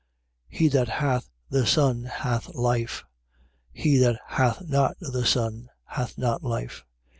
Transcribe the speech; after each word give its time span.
5:12. 0.51 0.57
He 0.57 0.67
that 0.69 0.87
hath 0.89 1.29
the 1.51 1.65
Son 1.67 2.05
hath 2.05 2.55
life. 2.55 3.05
He 3.71 3.97
that 3.97 4.19
hath 4.29 4.67
not 4.67 4.97
the 4.99 5.23
Son 5.27 5.69
hath 5.85 6.17
not 6.17 6.41
life. 6.41 6.83